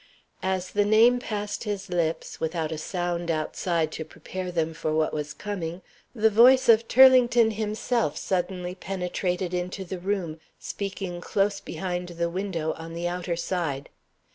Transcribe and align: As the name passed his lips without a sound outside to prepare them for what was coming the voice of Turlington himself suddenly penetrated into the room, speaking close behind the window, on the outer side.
As 0.41 0.71
the 0.71 0.83
name 0.83 1.19
passed 1.19 1.63
his 1.63 1.87
lips 1.89 2.39
without 2.39 2.71
a 2.71 2.77
sound 2.79 3.29
outside 3.29 3.91
to 3.91 4.03
prepare 4.03 4.51
them 4.51 4.73
for 4.73 4.91
what 4.91 5.13
was 5.13 5.31
coming 5.31 5.83
the 6.15 6.31
voice 6.31 6.67
of 6.67 6.87
Turlington 6.87 7.51
himself 7.51 8.17
suddenly 8.17 8.73
penetrated 8.73 9.53
into 9.53 9.85
the 9.85 9.99
room, 9.99 10.39
speaking 10.57 11.21
close 11.21 11.59
behind 11.59 12.07
the 12.09 12.31
window, 12.31 12.71
on 12.77 12.95
the 12.95 13.07
outer 13.07 13.35
side. 13.35 13.89